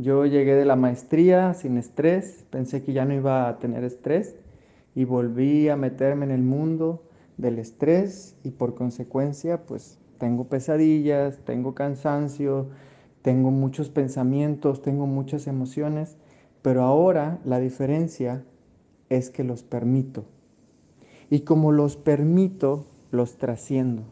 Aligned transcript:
Yo 0.00 0.26
llegué 0.26 0.54
de 0.54 0.64
la 0.64 0.76
maestría 0.76 1.54
sin 1.54 1.76
estrés, 1.76 2.44
pensé 2.50 2.84
que 2.84 2.92
ya 2.92 3.04
no 3.04 3.14
iba 3.14 3.48
a 3.48 3.58
tener 3.58 3.82
estrés 3.82 4.36
y 4.94 5.04
volví 5.04 5.68
a 5.68 5.74
meterme 5.74 6.24
en 6.24 6.30
el 6.30 6.42
mundo 6.44 7.02
del 7.36 7.58
estrés 7.58 8.36
y 8.44 8.50
por 8.50 8.76
consecuencia 8.76 9.66
pues 9.66 9.98
tengo 10.18 10.44
pesadillas, 10.44 11.40
tengo 11.44 11.74
cansancio, 11.74 12.68
tengo 13.22 13.50
muchos 13.50 13.90
pensamientos, 13.90 14.82
tengo 14.82 15.08
muchas 15.08 15.48
emociones, 15.48 16.16
pero 16.62 16.84
ahora 16.84 17.40
la 17.44 17.58
diferencia 17.58 18.44
es 19.08 19.30
que 19.30 19.42
los 19.42 19.64
permito. 19.64 20.26
Y 21.28 21.40
como 21.40 21.72
los 21.72 21.96
permito, 21.96 22.86
los 23.10 23.36
trasciendo. 23.36 24.04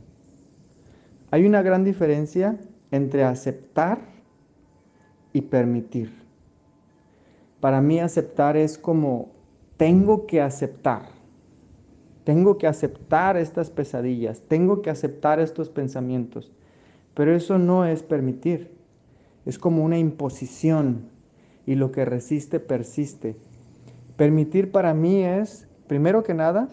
Hay 1.30 1.46
una 1.46 1.62
gran 1.62 1.84
diferencia 1.84 2.58
entre 2.90 3.22
aceptar 3.22 4.15
y 5.36 5.42
permitir. 5.42 6.10
Para 7.60 7.82
mí 7.82 8.00
aceptar 8.00 8.56
es 8.56 8.78
como 8.78 9.32
tengo 9.76 10.26
que 10.26 10.40
aceptar. 10.40 11.10
Tengo 12.24 12.56
que 12.56 12.66
aceptar 12.66 13.36
estas 13.36 13.68
pesadillas, 13.68 14.40
tengo 14.48 14.80
que 14.80 14.88
aceptar 14.88 15.38
estos 15.38 15.68
pensamientos. 15.68 16.52
Pero 17.12 17.36
eso 17.36 17.58
no 17.58 17.84
es 17.84 18.02
permitir. 18.02 18.70
Es 19.44 19.58
como 19.58 19.84
una 19.84 19.98
imposición 19.98 21.10
y 21.66 21.74
lo 21.74 21.92
que 21.92 22.06
resiste 22.06 22.58
persiste. 22.58 23.36
Permitir 24.16 24.72
para 24.72 24.94
mí 24.94 25.22
es, 25.22 25.68
primero 25.86 26.22
que 26.22 26.32
nada, 26.32 26.70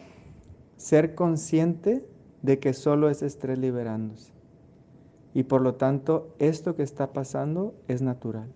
ser 0.78 1.16
consciente 1.16 2.06
de 2.42 2.60
que 2.60 2.72
solo 2.72 3.10
es 3.10 3.24
estrés 3.24 3.60
liberándose. 3.60 4.33
Y 5.34 5.44
por 5.44 5.62
lo 5.62 5.76
tanto, 5.76 6.34
esto 6.40 6.76
que 6.76 6.84
está 6.84 7.12
pasando 7.14 7.74
es 7.88 8.02
natural. 8.02 8.48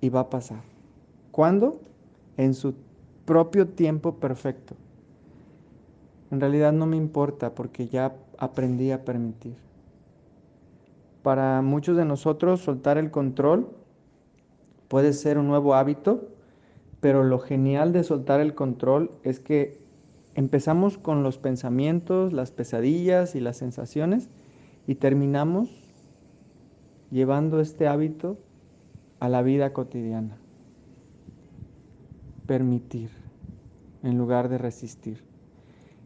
Y 0.00 0.08
va 0.08 0.20
a 0.20 0.30
pasar. 0.30 0.62
¿Cuándo? 1.30 1.80
En 2.36 2.54
su 2.54 2.74
propio 3.24 3.68
tiempo 3.68 4.16
perfecto. 4.16 4.76
En 6.30 6.40
realidad 6.40 6.72
no 6.72 6.86
me 6.86 6.96
importa 6.96 7.54
porque 7.54 7.88
ya 7.88 8.16
aprendí 8.38 8.90
a 8.90 9.04
permitir. 9.04 9.56
Para 11.22 11.60
muchos 11.62 11.96
de 11.96 12.04
nosotros 12.04 12.60
soltar 12.60 12.98
el 12.98 13.10
control 13.10 13.68
puede 14.88 15.12
ser 15.12 15.38
un 15.38 15.48
nuevo 15.48 15.74
hábito 15.74 16.28
pero 17.00 17.22
lo 17.22 17.38
genial 17.38 17.92
de 17.92 18.02
soltar 18.02 18.40
el 18.40 18.54
control 18.54 19.10
es 19.22 19.40
que 19.40 19.78
empezamos 20.36 20.98
con 20.98 21.22
los 21.22 21.38
pensamientos, 21.38 22.34
las 22.34 22.52
pesadillas 22.52 23.34
y 23.34 23.40
las 23.40 23.56
sensaciones 23.56 24.28
y 24.86 24.96
terminamos 24.96 25.70
llevando 27.10 27.58
este 27.58 27.88
hábito 27.88 28.38
a 29.18 29.30
la 29.30 29.40
vida 29.42 29.72
cotidiana. 29.72 30.36
Permitir 32.46 33.08
en 34.02 34.18
lugar 34.18 34.50
de 34.50 34.58
resistir. 34.58 35.24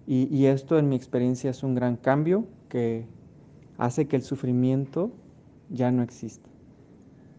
Y, 0.06 0.46
esto 0.46 0.76
en 0.76 0.88
mi 0.88 0.96
experiencia 0.96 1.50
es 1.50 1.62
un 1.62 1.76
gran 1.76 1.96
cambio 1.96 2.44
que 2.68 3.06
hace 3.78 4.08
que 4.08 4.16
el 4.16 4.22
sufrimiento 4.22 5.12
ya 5.68 5.92
no 5.92 6.02
exista. 6.02 6.48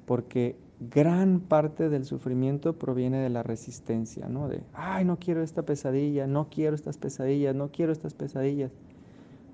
Porque 0.05 0.55
gran 0.89 1.41
parte 1.41 1.89
del 1.89 2.05
sufrimiento 2.05 2.73
proviene 2.73 3.19
de 3.19 3.29
la 3.29 3.43
resistencia, 3.43 4.27
¿no? 4.27 4.47
De, 4.47 4.63
ay, 4.73 5.05
no 5.05 5.19
quiero 5.19 5.43
esta 5.43 5.61
pesadilla, 5.61 6.25
no 6.25 6.49
quiero 6.49 6.75
estas 6.75 6.97
pesadillas, 6.97 7.55
no 7.55 7.71
quiero 7.71 7.91
estas 7.91 8.15
pesadillas. 8.15 8.71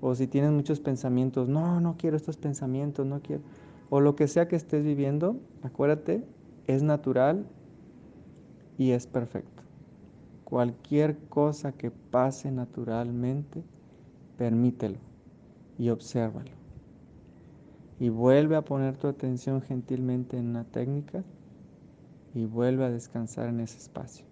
O 0.00 0.14
si 0.14 0.26
tienes 0.26 0.52
muchos 0.52 0.80
pensamientos, 0.80 1.48
no, 1.48 1.80
no 1.80 1.96
quiero 1.98 2.16
estos 2.16 2.38
pensamientos, 2.38 3.04
no 3.04 3.20
quiero. 3.20 3.42
O 3.90 4.00
lo 4.00 4.16
que 4.16 4.26
sea 4.26 4.48
que 4.48 4.56
estés 4.56 4.84
viviendo, 4.84 5.36
acuérdate, 5.62 6.24
es 6.66 6.82
natural 6.82 7.44
y 8.78 8.92
es 8.92 9.06
perfecto. 9.06 9.62
Cualquier 10.44 11.18
cosa 11.28 11.72
que 11.72 11.90
pase 11.90 12.50
naturalmente, 12.50 13.62
permítelo 14.38 14.96
y 15.78 15.90
obsérvalo 15.90 16.58
y 18.00 18.10
vuelve 18.10 18.56
a 18.56 18.62
poner 18.62 18.96
tu 18.96 19.08
atención 19.08 19.62
gentilmente 19.62 20.36
en 20.36 20.48
una 20.48 20.64
técnica 20.64 21.24
y 22.34 22.44
vuelve 22.44 22.84
a 22.84 22.90
descansar 22.90 23.48
en 23.48 23.60
ese 23.60 23.78
espacio. 23.78 24.27